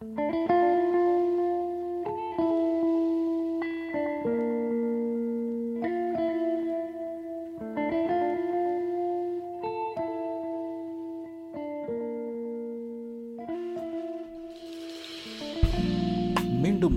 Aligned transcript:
மீண்டும் 0.00 0.16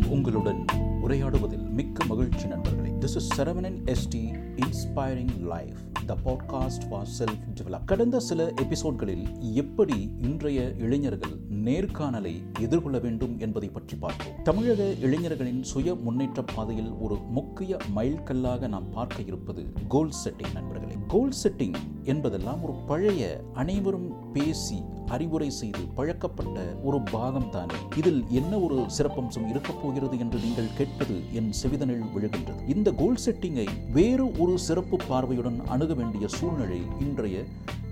உங்களுடன் 0.09 0.65
உரையாடுவதில் 1.04 1.70
மிக்க 1.70 2.05
மகிழ்ச்சி 2.05 2.47
நண்பர்களே. 2.47 2.89
This 2.89 3.04
is 3.04 3.41
Saravanan 3.41 3.85
ST 3.85 4.54
inspiring 4.55 5.39
life 5.39 5.79
the 6.05 6.17
podcast 6.25 6.89
for 6.89 7.07
self 7.20 7.43
develop 7.55 7.85
கடந்த 7.85 8.20
சில 8.20 8.54
எபிசோட்களில் 8.61 9.54
எப்படி 9.54 10.11
இன்றைய 10.21 10.71
இளைஞர்கள் 10.77 11.43
நேர்காணலை 11.66 12.34
எதிர்கொள்ள 12.59 13.00
வேண்டும் 13.00 13.39
என்பதை 13.39 13.70
பற்றி 13.70 13.96
பார்ப்போம். 13.96 14.34
தமிழக 14.43 14.93
இளைஞர்களின் 15.01 15.64
சுய 15.64 15.96
முன்னேற்ற 15.96 16.43
பாதையில் 16.43 16.92
ஒரு 16.92 17.15
முக்கிய 17.15 17.78
மைல்கல்லாக 17.96 18.68
நாம் 18.68 18.89
பார்க்க 18.89 19.21
இருப்பது 19.21 19.65
கோல் 19.87 20.14
செட்டிங் 20.23 20.54
நண்பர்களே. 20.54 20.96
கோல் 21.07 21.34
செட்டிங் 21.43 21.73
என்பதெல்லாம் 22.04 22.64
ஒரு 22.64 22.73
பழைய 22.87 23.43
அனைவரும் 23.54 24.32
பேசி 24.32 24.84
அறிவுரை 25.07 25.50
செய்து 25.50 25.79
பழக்கப்பட்ட 25.79 26.60
ஒரு 26.84 27.01
பாகம் 27.01 27.50
தானே. 27.50 27.73
இதில் 27.98 28.23
என்ன 28.29 28.59
ஒரு 28.59 28.86
சிறப்பம்சம் 28.98 29.50
இருக்கப் 29.50 29.82
போகிறது 29.84 30.20
என்று 30.20 30.39
நீங்கள் 30.39 30.75
கேட்பது 30.78 31.21
என் 31.34 31.51
செவிதனில் 31.64 32.06
விழுகின்றது. 32.16 32.70
இந்த 32.75 32.92
கோல் 32.92 33.17
செட்டிங்கை 33.25 33.67
வேறு 33.92 34.31
ஒரு 34.38 34.59
சிறப்பு 34.59 34.98
பார்வையுடன் 35.08 35.59
அணுக 35.67 35.94
வேண்டிய 35.94 36.28
சூழ்நிலை 36.28 36.81
இன்றைய 37.00 37.44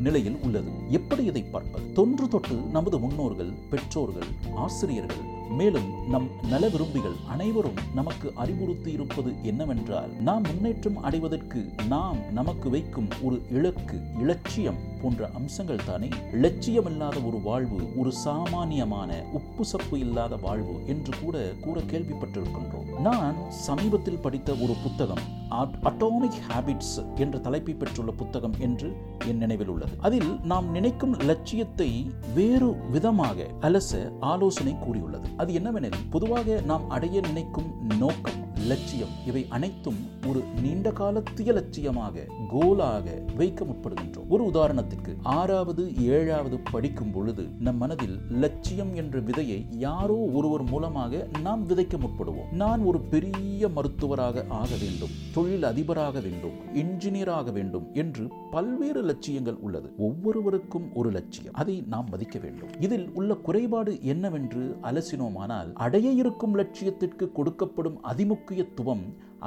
நிலையில் 0.01 0.37
உள்ளது. 0.43 0.71
எப்படி 0.89 1.23
இதை 1.23 1.43
பார்ப்பது? 1.43 1.93
தொன்று 1.93 2.27
தொட்டு 2.27 2.55
நமது 2.55 2.99
முன்னோர்கள் 2.99 3.51
பெற்றோர்கள் 3.69 4.27
ஆசிரியர்கள் 4.55 5.30
மேலும் 5.57 5.89
நம் 6.09 6.27
நல 6.49 6.69
விரும்பிகள் 6.69 7.17
அனைவரும் 7.27 7.79
நமக்கு 7.95 8.33
அறிவுறுத்தி 8.43 8.87
இருப்பது 8.87 9.31
என்னவென்றால் 9.43 10.09
நாம் 10.21 10.43
முன்னேற்றம் 10.47 11.01
அடைவதற்கு 11.03 11.61
நாம் 11.87 12.17
நமக்கு 12.33 12.69
வைக்கும் 12.69 13.09
ஒரு 13.21 13.41
இலக்கு 13.51 13.99
இலட்சியம் 14.19 14.79
போன்ற 15.01 15.29
அம்சங்கள் 15.33 15.85
தானே. 15.85 16.09
இலட்சியமில்லாத 16.31 17.17
ஒரு 17.27 17.39
வாழ்வு 17.43 17.79
ஒரு 17.97 18.11
சாமானியமான 18.11 19.23
உப்பு 19.33 19.65
சப்பு 19.65 19.99
இல்லாத 19.99 20.35
வாழ்வு 20.35 20.75
என்று 20.85 21.13
கூட 21.23 21.37
கூற 21.61 21.79
கேள்விப்பட்டிருக்கின்றோம். 21.81 22.99
நான் 22.99 23.35
சமீபத்தில் 23.49 24.23
படித்த 24.25 24.51
ஒரு 24.53 24.75
புத்தகம் 24.83 25.39
அட்டாமிக் 25.83 26.37
ஹேபிட்ஸ் 26.49 26.97
என்ற 27.15 27.39
தலைப்பை 27.39 27.73
பெற்றுள்ள 27.73 28.11
புத்தகம் 28.11 28.53
என்று 28.59 28.89
என் 29.27 29.37
நினைவில் 29.37 29.67
உள்ளது. 29.67 29.91
அதில் 29.99 30.29
நாம் 30.43 30.71
நினைக்கும் 30.71 31.15
லட்சியத்தை 31.19 32.11
வேறு 32.35 32.89
விதமாக 32.91 33.47
அலச 33.61 34.11
ஆலோசனை 34.19 34.75
கூறியுள்ளது. 34.79 35.27
அது 35.41 35.51
என்னவெனில் 35.53 35.99
பொதுவாக 36.09 36.57
நாம் 36.65 36.87
அடைய 36.89 37.19
நினைக்கும் 37.21 37.69
நோக்கம் 37.97 38.40
லட்சியம். 38.67 39.09
இவை 39.25 39.45
அனைத்தும் 39.49 39.99
ஒரு 40.27 40.43
நீண்ட 40.61 40.91
காலத்திய 40.91 41.53
லட்சியமாக 41.53 42.25
கோலாக 42.53 43.35
வைக்க 43.35 43.65
முற்படுகின்றோம் 43.65 44.27
ஒரு 44.29 44.43
உதாரணத்திற்கு 44.45 45.15
ஆறாவது 45.21 45.83
ஏழாவது 45.97 46.59
படிக்கும் 46.71 47.11
பொழுது 47.11 47.47
நம் 47.59 47.77
மனதில் 47.77 48.17
லட்சியம் 48.29 48.95
என்ற 48.95 49.19
விதையை 49.19 49.65
யாரோ 49.69 50.13
ஒருவர் 50.13 50.63
மூலமாக 50.63 51.27
நாம் 51.41 51.69
விதைக்க 51.69 51.97
முற்படுவோம். 51.97 52.51
நான் 52.51 52.79
ஒரு 52.79 52.99
பெரிய 52.99 53.67
மருத்துவராக 53.67 54.45
ஆக 54.49 54.69
வேண்டும் 54.81 55.09
தொழில் 55.33 55.63
அதிபராக 55.63 56.19
வேண்டும் 56.19 56.51
இன்ஜினியராக 56.73 57.51
வேண்டும் 57.51 57.87
என்று 57.93 58.27
பல்வேறு 58.51 59.01
லட்சியங்கள் 59.01 59.57
உள்ளது. 59.61 59.93
ஒவ்வொருவருக்கும் 59.97 60.93
ஒரு 60.93 61.11
லட்சியம் 61.11 61.53
அதை 61.53 61.83
நாம் 61.87 62.07
மதிக்க 62.09 62.39
வேண்டும். 62.39 62.69
இதில் 62.79 63.09
உள்ள 63.13 63.33
குறைபாடு 63.33 64.03
என்னவென்று 64.03 64.77
அலசினோமானால் 64.83 65.73
அடைய 65.73 66.09
இருக்கும் 66.09 66.57
லட்சியத்திற்கு 66.57 67.31
கொடுக்கப்படும் 67.35 67.97
அதிமுக 68.03 68.50
लोकप्रियत्वं 68.51 68.99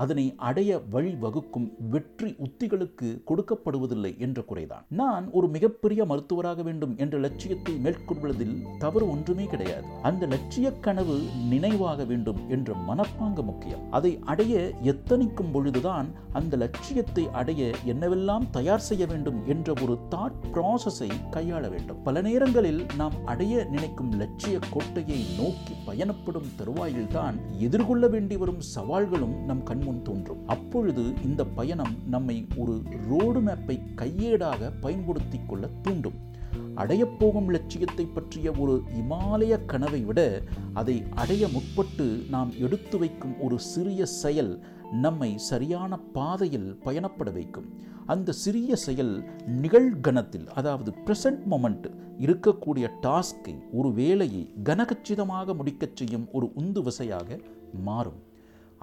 அதனை 0.02 0.24
அடைய 0.48 0.78
வழி 0.94 1.12
வகுக்கும் 1.24 1.66
வெற்றி 1.90 2.30
உத்திகளுக்கு 2.46 3.08
கொடுக்கப்படுவதில்லை 3.30 4.12
என்ற 4.18 4.44
குறைதான். 4.48 4.84
நான் 4.88 5.30
ஒரு 5.30 5.48
மிகப்பெரிய 5.48 6.04
மருத்துவராக 6.04 6.62
வேண்டும் 6.62 6.94
என்ற 6.96 7.18
லட்சியத்தை 7.18 7.74
மேற்கொள்வதில் 7.84 8.56
தவறு 8.78 9.06
ஒன்றுமே 9.10 9.44
கிடையாது. 9.44 9.86
அந்த 10.02 10.26
லட்சிய 10.26 10.72
கனவு 10.86 11.16
நினைவாக 11.50 12.04
வேண்டும் 12.04 12.40
என்ற 12.48 12.76
மனப்பாங்கு 12.88 13.44
முக்கியம். 13.50 13.84
அதை 13.90 14.12
அடைய 14.24 14.54
எத்தனிக்கும் 14.82 15.52
பொழுதுதான் 15.52 16.08
அந்த 16.32 16.56
லட்சியத்தை 16.56 17.24
அடைய 17.32 17.70
என்னவெல்லாம் 17.86 18.46
தயார் 18.50 18.86
செய்ய 18.88 19.06
வேண்டும் 19.06 19.38
என்ற 19.46 19.72
ஒரு 19.82 19.96
தாட் 20.14 20.40
ப்ராசஸை 20.54 21.10
கையாள 21.30 21.62
வேண்டும். 21.74 22.02
பல 22.02 22.22
நேரங்களில் 22.28 22.82
நாம் 22.96 23.16
அடைய 23.24 23.64
நினைக்கும் 23.70 24.12
லட்சிய 24.12 24.58
கோட்டையை 24.70 25.20
நோக்கி 25.38 25.74
பயணப்படும் 25.86 26.50
தருவாயில்தான் 26.58 27.38
எதிர்கொள்ள 27.58 28.04
வேண்டி 28.08 28.36
வரும் 28.36 28.62
சவால்களும் 28.74 29.36
நம் 29.44 29.62
கண் 29.62 29.82
முன் 29.84 30.02
தோன்றும். 30.02 30.48
அப்பொழுது 30.48 31.12
இந்த 31.24 31.44
பயணம் 31.44 31.94
நம்மை 32.08 32.46
ஒரு 32.56 32.82
ரோடு 33.08 33.40
மேப்பை 33.40 33.80
கையேடாக 33.96 34.72
பயன்படுத்திக் 34.80 35.48
கொள்ள 35.48 35.68
தூண்டும். 35.82 36.32
அடையப்போகும் 36.76 37.48
லட்சியத்தை 37.48 38.04
பற்றிய 38.04 38.52
ஒரு 38.58 38.82
இமாலய 38.94 39.64
கனவை 39.64 40.00
விட 40.00 40.42
அதை 40.72 41.02
அடைய 41.14 41.46
முற்பட்டு 41.46 42.28
நாம் 42.28 42.52
எடுத்து 42.60 42.98
வைக்கும் 42.98 43.40
ஒரு 43.40 43.58
சிறிய 43.58 44.06
செயல் 44.06 44.64
நம்மை 44.92 45.38
சரியான 45.38 45.98
பாதையில் 45.98 46.78
பயணப்பட 46.84 47.32
வைக்கும். 47.32 47.68
அந்த 48.06 48.32
சிறிய 48.32 48.76
செயல் 48.76 49.24
நிகழ்கணத்தில் 49.46 50.48
அதாவது 50.48 50.92
பிரசன்ட் 51.06 51.42
மொமெண்ட் 51.50 51.86
இருக்கக்கூடிய 52.18 52.88
டாஸ்கை 53.02 53.54
ஒரு 53.72 53.92
வேலையை 53.92 54.52
கனகச்சிதமாக 54.64 55.54
முடிக்கச் 55.54 55.96
செய்யும் 55.96 56.28
ஒரு 56.32 56.52
உந்து 56.54 56.82
விசையாக 56.82 57.40
மாறும். 57.84 58.22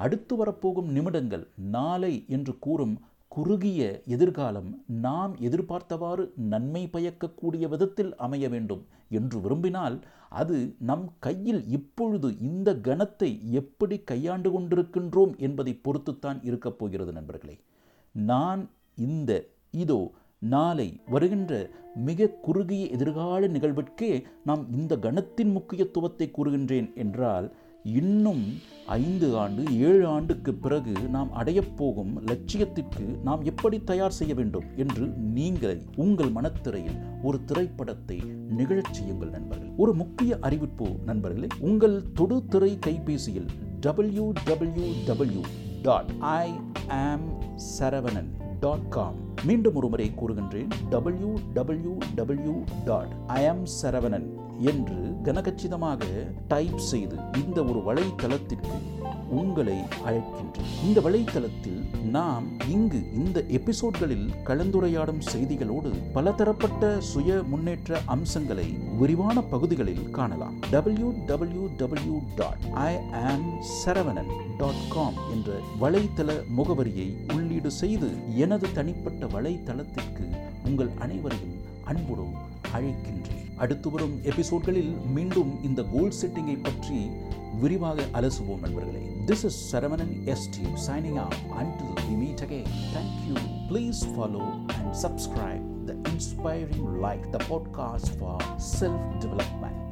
அடுத்து 0.02 0.36
வரப்போகும் 0.36 0.90
நிமிடங்கள் 0.92 1.46
நாளை 1.72 2.14
என்று 2.28 2.54
கூறும் 2.60 2.96
குறுகிய 3.32 3.82
எதிர்காலம் 4.06 4.70
நாம் 5.02 5.34
எதிர்பார்த்தவாறு 5.40 6.24
நன்மை 6.52 6.82
பயக்கக்கூடிய 6.88 7.66
விதத்தில் 7.68 8.12
அமைய 8.18 8.46
வேண்டும் 8.50 8.82
என்று 9.10 9.38
விரும்பினால் 9.40 9.96
அது 10.30 10.58
நம் 10.80 11.06
கையில் 11.20 11.62
இப்பொழுது 11.68 12.28
இந்த 12.40 12.70
கணத்தை 12.88 13.30
எப்படி 13.52 13.98
கையாண்டு 14.04 14.50
கொண்டிருக்கின்றோம் 14.52 15.34
என்பதை 15.38 15.74
பொறுத்துத்தான் 15.84 16.40
இருக்கப் 16.44 16.80
போகிறது 16.80 17.12
நண்பர்களே. 17.12 17.56
நான் 18.16 18.62
இந்த 19.08 19.32
இதோ 19.84 20.02
நாளை 20.42 20.88
வருகின்ற 21.06 21.54
மிக 22.08 22.30
குறுகிய 22.42 22.84
எதிர்கால 22.88 23.48
நிகழ்விற்கே 23.48 24.12
நாம் 24.44 24.64
இந்த 24.72 24.94
கணத்தின் 24.98 25.52
முக்கியத்துவத்தை 25.52 26.28
கூறுகின்றேன் 26.30 26.90
என்றால் 26.96 27.48
இன்னும் 27.84 28.54
ஐந்து 28.88 29.38
ஆண்டு 29.38 29.80
ஏழு 29.80 30.08
ஆண்டுக்கு 30.08 30.54
பிறகு 30.54 30.92
நாம் 30.92 31.34
அடையப்போகும் 31.36 32.14
லட்சியத்திற்கு 32.26 33.22
நாம் 33.24 33.44
எப்படி 33.44 33.84
தயார் 33.84 34.12
செய்ய 34.12 34.34
வேண்டும் 34.34 34.64
என்று 34.76 35.08
நீங்கள் 35.08 35.82
உங்கள் 35.96 36.32
மனத்திரையில் 36.32 37.00
ஒரு 37.24 37.46
திரைப்படத்தை 37.46 38.18
நிகழச் 38.50 38.94
செய்யுங்கள் 38.94 39.30
நண்பர்கள். 39.30 39.70
ஒரு 39.78 39.94
முக்கிய 39.94 40.38
அறிவிப்பு 40.42 40.90
நண்பர்களே 41.06 41.48
உங்கள் 41.60 42.12
தொடு 42.14 42.46
திரை 42.46 42.78
கைபேசியில் 42.86 43.50
W 43.80 44.32
W 44.46 44.92
W 45.06 45.42
dot 45.82 46.12
I 46.20 46.52
am 46.88 47.42
Saravanan 47.80 48.32
dot 48.62 48.90
com 48.90 49.16
மீண்டும் 49.46 49.76
ஒரு 49.76 49.90
முறை 49.90 50.12
கூறுகின்றேன் 50.16 50.70
W 50.90 51.30
W 51.54 51.98
W 52.16 52.54
dot 52.86 53.14
I am 53.28 53.64
Saravanan 53.82 54.28
என்று 54.60 55.00
கனகச்சிதமாக 55.24 56.02
டைப் 56.48 56.78
செய்து 56.78 57.16
இந்த 57.44 57.64
ஒரு 57.64 57.80
வலைத்தளத்திற்கு 57.80 58.76
உங்களை 59.30 59.78
அழைக்கின்றேன். 60.06 60.70
இந்த 60.84 61.02
வலைத்தளத்தில் 61.02 61.82
நாம் 62.10 62.44
இங்கு 62.70 63.14
இந்த 63.14 63.44
எபிசோட்களில் 63.48 64.30
கலந்துரையாடும் 64.46 65.22
செய்திகளோடு 65.34 65.94
பலதரப்பட்ட 66.14 67.02
சுய 67.02 67.44
முன்னேற்ற 67.48 68.02
அம்சங்களை 68.06 68.78
விரிவான 69.00 69.42
பகுதிகளில் 69.42 70.10
காணலாம். 70.10 70.54
W 70.72 71.14
W 71.28 71.68
W 71.78 72.20
dot 72.36 72.58
I 72.74 72.98
am 73.12 73.62
Saravanan 73.62 74.32
dot 74.58 74.88
com 74.90 75.14
என்ற 75.32 75.60
வலைத்தள 75.82 76.44
முகவரியை 76.58 77.34
உள்ளீடு 77.34 77.72
செய்து 77.72 78.38
எனது 78.38 78.74
தனிப்பட்ட 78.74 79.26
வலைத்தளத்திற்கு 79.26 80.36
உங்கள் 80.66 80.90
அனைவரையும் 81.00 81.60
அன்புடன் 81.84 82.34
அழைக்கின்றேன். 82.74 83.56
அடுத்து 83.56 83.90
வரும் 83.90 84.20
எபிசோட்களில் 84.24 84.96
மீண்டும் 85.14 85.64
இந்த 85.64 85.84
கோல் 85.84 86.14
செட்டிங்கை 86.22 86.60
பற்றி 86.64 87.08
விரிவாக 87.60 88.02
அலசுவோம் 88.14 88.60
நண்பர்களே. 88.60 89.04
This 89.26 89.46
is 89.46 89.76
Saravanan 89.76 90.14
ST 90.26 90.66
signing 90.88 91.20
off 91.20 91.40
until 91.60 91.94
we 92.06 92.18
meet 92.18 92.40
again 92.40 92.70
thank 92.96 93.18
you 93.28 93.36
please 93.70 94.02
follow 94.14 94.46
and 94.68 94.96
subscribe 95.04 95.68
the 95.86 95.94
inspiring 96.12 96.88
like 97.02 97.30
the 97.30 97.40
podcast 97.50 98.20
for 98.20 98.44
self 98.80 99.08
development 99.20 99.91